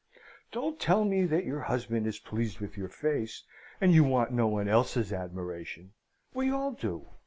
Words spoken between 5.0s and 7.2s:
admiration! We all do.